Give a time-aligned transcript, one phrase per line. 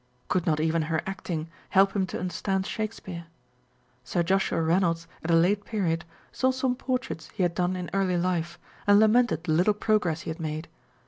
[0.29, 3.27] Could not even her acting help him to understand Shakespeare?
[4.03, 8.17] Sir Joshua Reynolds at a late period saw some portraits he had done in early
[8.17, 10.67] life, and lamented the little progress he had made.